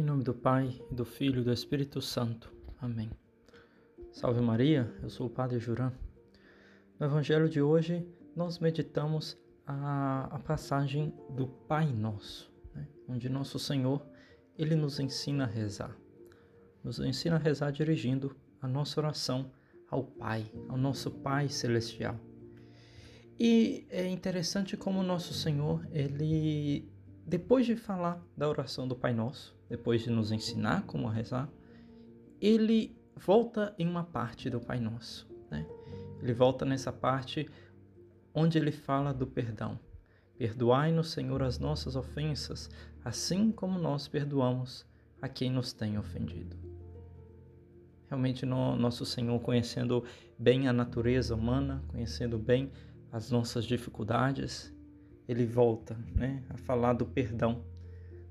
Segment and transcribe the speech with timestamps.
[0.00, 2.50] Em nome do Pai, do Filho e do Espírito Santo.
[2.80, 3.10] Amém.
[4.10, 5.92] Salve Maria, eu sou o Padre Juran.
[6.98, 9.36] No Evangelho de hoje, nós meditamos
[9.66, 12.88] a, a passagem do Pai Nosso, né?
[13.06, 14.02] onde Nosso Senhor
[14.56, 15.94] ele nos ensina a rezar.
[16.82, 19.52] Nos ensina a rezar dirigindo a nossa oração
[19.90, 22.18] ao Pai, ao nosso Pai Celestial.
[23.38, 26.90] E é interessante como Nosso Senhor, ele,
[27.26, 31.48] depois de falar da oração do Pai Nosso, depois de nos ensinar como rezar,
[32.40, 35.30] ele volta em uma parte do Pai Nosso.
[35.48, 35.64] Né?
[36.20, 37.48] Ele volta nessa parte
[38.34, 39.78] onde ele fala do perdão.
[40.36, 42.68] Perdoai-nos, Senhor, as nossas ofensas,
[43.04, 44.84] assim como nós perdoamos
[45.22, 46.56] a quem nos tem ofendido.
[48.08, 50.02] Realmente, no, nosso Senhor, conhecendo
[50.36, 52.72] bem a natureza humana, conhecendo bem
[53.12, 54.74] as nossas dificuldades,
[55.28, 57.62] ele volta né, a falar do perdão,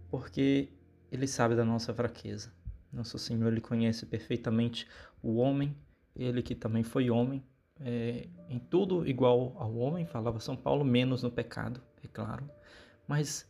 [0.10, 0.70] porque
[1.12, 2.52] ele sabe da nossa fraqueza.
[2.92, 4.88] Nosso Senhor, ele conhece perfeitamente
[5.22, 5.76] o homem,
[6.16, 7.44] ele que também foi homem,
[7.80, 12.50] é, em tudo igual ao homem, falava São Paulo, menos no pecado, é claro.
[13.08, 13.50] Mas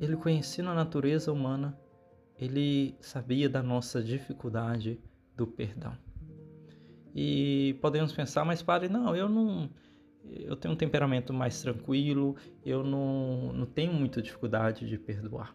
[0.00, 1.78] ele conhecendo a natureza humana,
[2.38, 5.00] ele sabia da nossa dificuldade
[5.36, 5.96] do perdão.
[7.14, 9.68] E podemos pensar, mas padre, não, eu não.
[10.24, 15.54] Eu tenho um temperamento mais tranquilo, eu não, não tenho muita dificuldade de perdoar.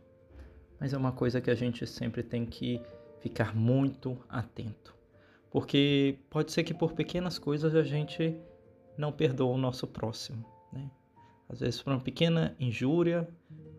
[0.80, 2.82] Mas é uma coisa que a gente sempre tem que
[3.20, 4.96] ficar muito atento.
[5.50, 8.38] Porque pode ser que por pequenas coisas a gente
[8.98, 10.90] não perdoa o nosso próximo, né?
[11.48, 13.28] Às vezes por uma pequena injúria,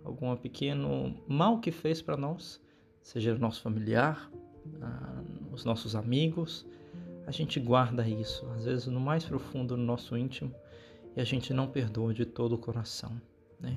[0.05, 2.61] algum pequeno mal que fez para nós,
[3.03, 4.31] seja o nosso familiar,
[5.53, 6.67] os nossos amigos,
[7.27, 10.55] a gente guarda isso, às vezes no mais profundo do nosso íntimo,
[11.17, 13.21] e a gente não perdoa de todo o coração.
[13.59, 13.77] Né?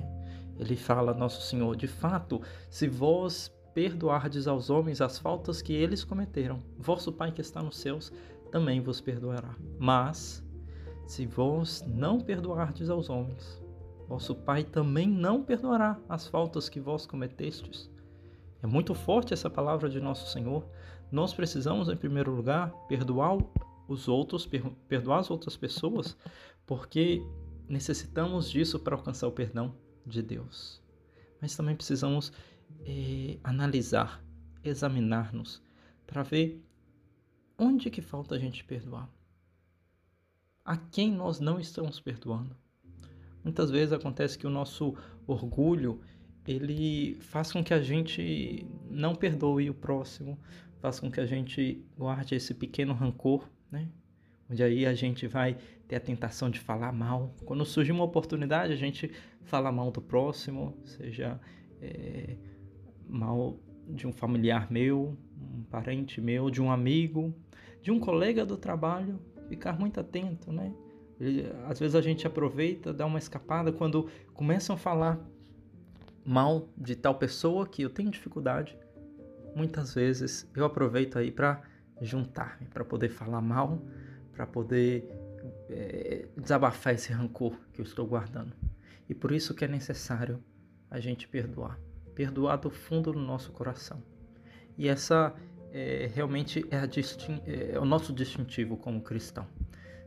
[0.60, 6.04] Ele fala, Nosso Senhor, de fato, se vós perdoardes aos homens as faltas que eles
[6.04, 8.12] cometeram, vosso Pai que está nos céus
[8.52, 9.56] também vos perdoará.
[9.78, 10.44] Mas,
[11.06, 13.62] se vós não perdoardes aos homens,
[14.06, 17.90] vosso Pai também não perdoará as faltas que vós cometestes.
[18.62, 20.68] É muito forte essa palavra de nosso Senhor.
[21.10, 23.38] Nós precisamos, em primeiro lugar, perdoar
[23.88, 24.46] os outros,
[24.86, 26.18] perdoar as outras pessoas,
[26.66, 27.24] porque
[27.66, 29.74] necessitamos disso para alcançar o perdão
[30.10, 30.82] de Deus.
[31.40, 32.32] Mas também precisamos
[32.84, 34.22] é, analisar,
[34.62, 35.62] examinar-nos,
[36.06, 36.62] para ver
[37.56, 39.08] onde que falta a gente perdoar.
[40.64, 42.56] A quem nós não estamos perdoando.
[43.42, 44.94] Muitas vezes acontece que o nosso
[45.26, 46.00] orgulho
[46.46, 50.38] ele faz com que a gente não perdoe o próximo,
[50.80, 53.88] faz com que a gente guarde esse pequeno rancor, né?
[54.50, 55.56] Onde aí a gente vai
[55.86, 57.34] ter a tentação de falar mal.
[57.44, 59.10] Quando surge uma oportunidade, a gente
[59.44, 61.40] fala mal do próximo, seja
[61.80, 62.36] é,
[63.08, 67.34] mal de um familiar meu, um parente meu, de um amigo,
[67.80, 70.72] de um colega do trabalho, ficar muito atento, né?
[71.68, 75.20] Às vezes a gente aproveita, dá uma escapada quando começam a falar
[76.24, 78.76] mal de tal pessoa que eu tenho dificuldade.
[79.54, 81.62] Muitas vezes eu aproveito aí para
[82.00, 83.82] juntar-me, para poder falar mal,
[84.40, 85.06] para poder
[85.68, 88.54] é, desabafar esse rancor que eu estou guardando.
[89.06, 90.42] E por isso que é necessário
[90.90, 91.78] a gente perdoar
[92.14, 94.02] perdoar do fundo do nosso coração.
[94.76, 95.34] E essa
[95.72, 99.46] é, realmente é, distin é, o nosso distintivo como cristão.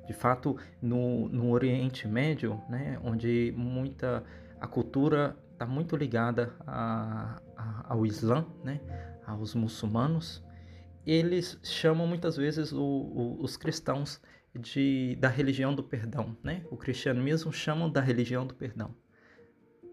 [0.06, 4.24] De fato, no, no Oriente Médio, né, onde muita
[4.60, 8.80] a cultura está muito ligada a, a, ao Islã, né,
[9.26, 10.44] aos muçulmanos,
[11.06, 14.22] eles chamam muitas vezes o, o, os cristãos
[14.54, 16.38] de, da religião do perdão.
[16.44, 16.66] Né?
[16.70, 18.96] O cristianismo chamam da religião do perdão.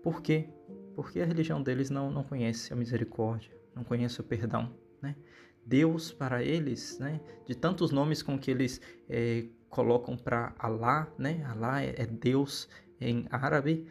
[0.02, 0.48] Por quê?
[0.94, 4.70] porque a religião deles não, não conhece a misericórdia, não conhece o perdão.
[5.00, 5.16] Né?
[5.64, 11.44] Deus para eles, né, de tantos nomes com que eles é, colocam para Alá, né,
[11.46, 12.68] Alá é, é, Deus
[13.00, 13.86] em árabe,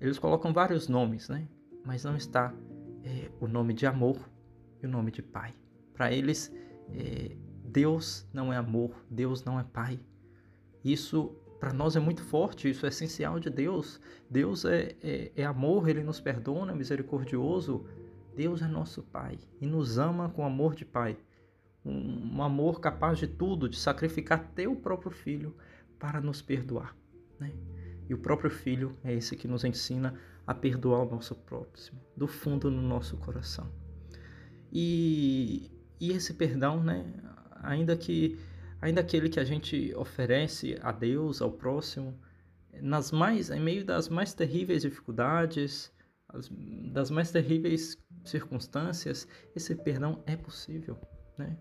[0.00, 1.46] eles colocam vários nomes, né,
[1.84, 2.54] mas não está
[3.02, 4.18] é, o nome de amor
[4.82, 5.52] e o nome de pai.
[5.94, 6.52] Para eles,
[6.92, 9.98] é, Deus não é amor, Deus não é pai.
[10.84, 14.00] Isso para nós é muito forte, isso é essencial de Deus.
[14.28, 17.86] Deus é, é, é amor, ele nos perdona, é misericordioso.
[18.36, 21.16] Deus é nosso Pai e nos ama com amor de Pai.
[21.84, 25.56] Um, um amor capaz de tudo, de sacrificar teu próprio filho
[25.98, 26.96] para nos perdoar.
[27.38, 27.52] Né?
[28.08, 30.14] E o próprio Filho é esse que nos ensina
[30.46, 33.70] a perdoar o nosso próximo, do fundo no nosso coração.
[34.70, 35.70] E,
[36.00, 37.04] e esse perdão, né,
[37.62, 38.38] ainda que
[38.80, 42.18] ainda aquele que a gente oferece a Deus, ao próximo,
[42.82, 45.90] nas mais, em meio das mais terríveis dificuldades,
[46.28, 46.50] as,
[46.92, 49.26] das mais terríveis circunstâncias,
[49.56, 50.98] esse perdão é possível,
[51.38, 51.56] né?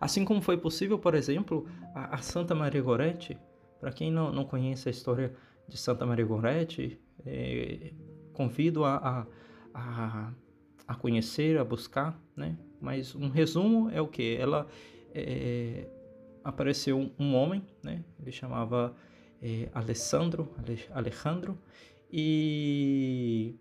[0.00, 3.38] Assim como foi possível, por exemplo, a, a Santa Maria Gorete.
[3.80, 5.34] Para quem não, não conhece a história
[5.66, 7.92] de Santa Maria Gorete, é,
[8.32, 9.26] convido a, a,
[9.74, 10.32] a,
[10.86, 12.56] a, conhecer, a buscar, né?
[12.80, 14.36] Mas um resumo é o que?
[14.36, 14.66] Ela
[15.14, 15.86] é,
[16.44, 18.04] apareceu um homem, né?
[18.20, 18.94] Ele chamava
[19.42, 20.48] é, Alessandro,
[20.92, 21.58] Alejandro,
[22.10, 23.54] e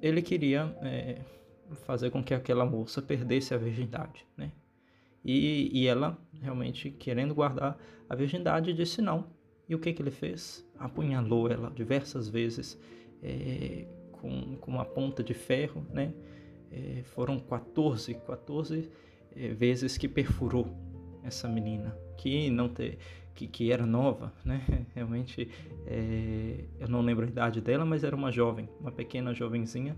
[0.00, 1.20] ele queria é,
[1.84, 4.52] fazer com que aquela moça perdesse a virgindade, né?
[5.24, 7.76] E, e ela, realmente querendo guardar
[8.08, 9.26] a virgindade, disse não.
[9.68, 10.64] E o que, que ele fez?
[10.78, 12.78] Apunhalou ela diversas vezes
[13.20, 16.12] é, com, com uma ponta de ferro, né?
[16.76, 18.90] É, foram 14, 14
[19.34, 20.68] é, vezes que perfurou
[21.24, 22.98] essa menina, que não te,
[23.34, 24.62] que, que era nova, né?
[24.94, 25.50] Realmente,
[25.86, 29.96] é, eu não lembro a idade dela, mas era uma jovem, uma pequena jovenzinha.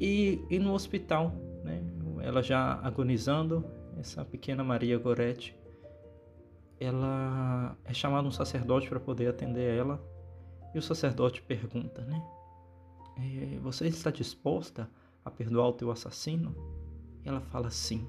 [0.00, 1.32] E, e no hospital,
[1.64, 1.80] né?
[2.20, 3.64] Ela já agonizando,
[3.98, 5.56] essa pequena Maria Goretti,
[6.80, 10.02] ela é chamada um sacerdote para poder atender ela.
[10.74, 12.20] E o sacerdote pergunta, né?
[13.16, 14.88] É, você está disposta a
[15.30, 16.54] perdoar o teu assassino?
[17.24, 18.08] Ela fala sim.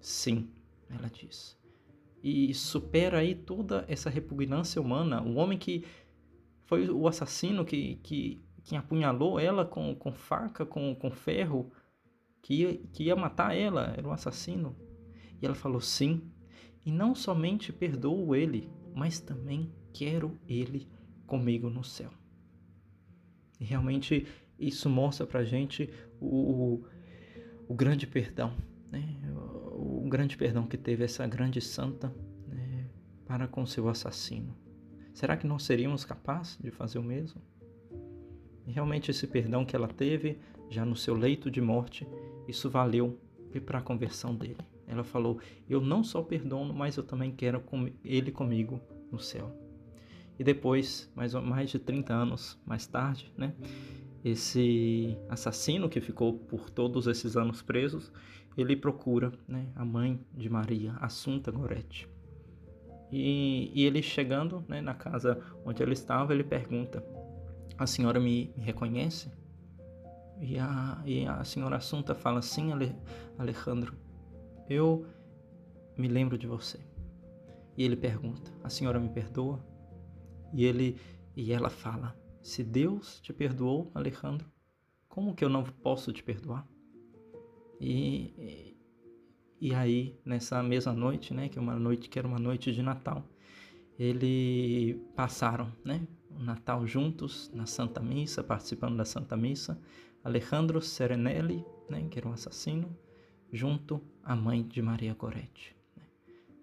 [0.00, 0.50] Sim,
[0.90, 1.58] ela diz.
[2.22, 5.22] E supera aí toda essa repugnância humana.
[5.22, 5.84] O homem que
[6.66, 11.72] foi o assassino que, que, que apunhalou ela com, com faca, com, com ferro,
[12.40, 14.76] que ia, que ia matar ela, era um assassino.
[15.40, 16.30] E ela falou sim.
[16.84, 20.88] E não somente perdoo ele, mas também quero ele
[21.26, 22.10] comigo no céu.
[23.60, 24.26] E realmente
[24.66, 26.82] isso mostra pra gente o,
[27.68, 28.52] o, grande perdão,
[28.90, 29.16] né?
[29.72, 32.14] o, o, grande perdão que teve essa grande santa
[32.46, 32.86] né?
[33.26, 34.56] para com seu assassino.
[35.12, 37.40] Será que nós seríamos capazes de fazer o mesmo?
[38.66, 40.38] E realmente esse perdão que ela teve
[40.70, 42.06] já no seu leito de morte
[42.48, 43.18] isso valeu
[43.60, 44.58] para a conversão dele.
[44.86, 45.38] Ela falou:
[45.68, 47.62] Eu não só perdono, mas eu também quero
[48.04, 48.80] ele comigo
[49.10, 49.50] no céu.
[50.38, 53.54] E depois, mais, mais de 30 anos mais tarde, né,
[54.24, 58.12] esse assassino que ficou por todos esses anos presos,
[58.56, 62.08] ele procura né, a mãe de Maria, Assunta Goretti.
[63.10, 67.04] E, e ele chegando né, na casa onde ela estava, ele pergunta:
[67.76, 69.30] A senhora me, me reconhece?
[70.40, 72.70] E a, e a senhora Assunta fala assim,
[73.38, 73.94] Alejandro,
[74.68, 75.06] eu
[75.96, 76.80] me lembro de você.
[77.76, 79.64] E ele pergunta, a senhora me perdoa?
[80.52, 80.98] E ele
[81.36, 84.50] e ela fala, se Deus te perdoou, Alejandro,
[85.08, 86.66] como que eu não posso te perdoar?
[87.80, 88.76] E,
[89.60, 92.82] e aí, nessa mesma noite, né, que é uma noite que era uma noite de
[92.82, 93.24] Natal,
[93.98, 99.80] eles passaram, né, o Natal juntos na Santa Missa, participando da Santa Missa,
[100.24, 102.96] Alejandro Serenelli, né, que era um assassino,
[103.52, 105.76] junto à mãe de Maria Goretti.
[105.96, 106.04] Né,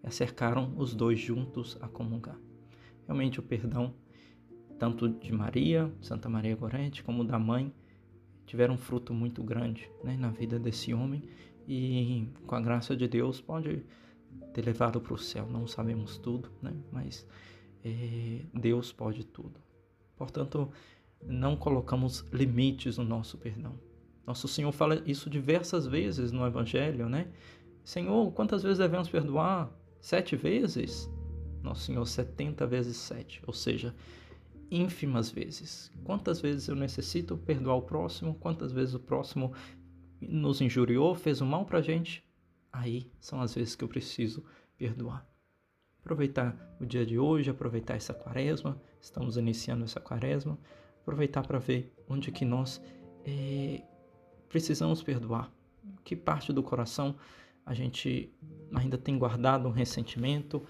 [0.04, 2.40] acercaram os dois juntos a comungar.
[3.06, 3.94] Realmente o perdão,
[4.80, 7.72] tanto de Maria, Santa Maria Goretti, como da mãe,
[8.46, 11.22] tiveram um fruto muito grande né, na vida desse homem
[11.68, 13.84] e com a graça de Deus pode
[14.54, 15.48] ter levado para o céu.
[15.48, 17.28] Não sabemos tudo, né, mas
[17.84, 19.60] é, Deus pode tudo.
[20.16, 20.72] Portanto,
[21.22, 23.74] não colocamos limites no nosso perdão.
[24.26, 27.28] Nosso Senhor fala isso diversas vezes no Evangelho, né?
[27.84, 29.72] Senhor, quantas vezes devemos perdoar?
[30.00, 31.10] Sete vezes?
[31.64, 33.94] Nosso Senhor, setenta vezes sete, ou seja,
[34.72, 35.92] ínfimas vezes.
[36.04, 38.36] Quantas vezes eu necessito perdoar o próximo?
[38.36, 39.54] Quantas vezes o próximo
[40.22, 42.24] nos injuriou, fez um mal pra gente?
[42.72, 44.44] Aí são as vezes que eu preciso
[44.78, 45.28] perdoar.
[46.02, 50.58] Aproveitar o dia de hoje, aproveitar essa quaresma, estamos iniciando essa quaresma,
[51.02, 52.82] aproveitar para ver onde que nós
[53.26, 53.82] é,
[54.48, 55.52] precisamos perdoar.
[56.04, 57.16] Que parte do coração
[57.66, 58.34] a gente
[58.74, 60.66] ainda tem guardado um ressentimento?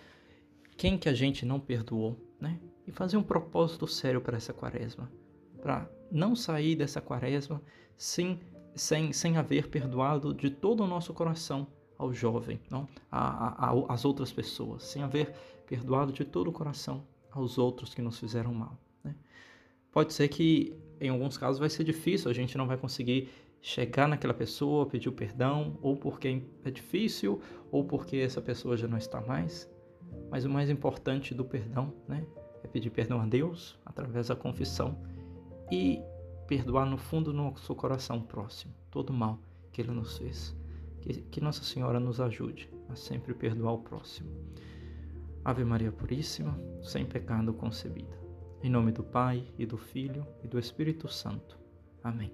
[0.75, 2.59] Quem que a gente não perdoou, né?
[2.87, 5.11] E fazer um propósito sério para essa quaresma,
[5.61, 7.61] para não sair dessa quaresma
[7.95, 8.39] sem,
[8.75, 11.67] sem, sem haver perdoado de todo o nosso coração
[11.97, 12.87] ao jovem, não?
[13.11, 15.33] A, a, a, as outras pessoas, sem haver
[15.67, 18.77] perdoado de todo o coração aos outros que nos fizeram mal.
[19.91, 23.29] Pode ser que em alguns casos vai ser difícil, a gente não vai conseguir
[23.61, 27.41] chegar naquela pessoa, pedir o perdão, ou porque é difícil,
[27.71, 29.69] ou porque essa pessoa já não está mais.
[30.29, 32.25] Mas o mais importante do perdão, né,
[32.63, 34.97] é pedir perdão a Deus através da confissão
[35.71, 36.01] e
[36.47, 39.39] perdoar no fundo do nosso coração próximo todo o mal
[39.71, 40.55] que ele nos fez.
[41.01, 44.29] Que, que Nossa Senhora nos ajude a sempre perdoar o próximo.
[45.45, 48.19] Ave Maria Puríssima, sem pecado concebida.
[48.61, 51.57] Em nome do Pai, e do Filho, e do Espírito Santo.
[52.03, 52.33] Amém.